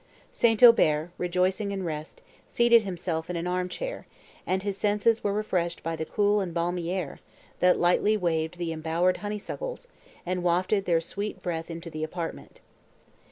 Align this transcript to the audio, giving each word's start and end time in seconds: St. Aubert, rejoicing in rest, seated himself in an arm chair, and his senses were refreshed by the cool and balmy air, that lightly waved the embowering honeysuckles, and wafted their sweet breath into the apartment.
St. 0.31 0.63
Aubert, 0.63 1.11
rejoicing 1.19 1.71
in 1.71 1.83
rest, 1.83 2.21
seated 2.47 2.81
himself 2.81 3.29
in 3.29 3.35
an 3.35 3.45
arm 3.45 3.69
chair, 3.69 4.07
and 4.47 4.63
his 4.63 4.75
senses 4.75 5.23
were 5.23 5.31
refreshed 5.31 5.83
by 5.83 5.95
the 5.95 6.07
cool 6.07 6.39
and 6.39 6.55
balmy 6.55 6.89
air, 6.89 7.19
that 7.59 7.77
lightly 7.77 8.17
waved 8.17 8.57
the 8.57 8.73
embowering 8.73 9.17
honeysuckles, 9.17 9.87
and 10.25 10.41
wafted 10.41 10.85
their 10.85 11.01
sweet 11.01 11.43
breath 11.43 11.69
into 11.69 11.91
the 11.91 12.03
apartment. 12.03 12.61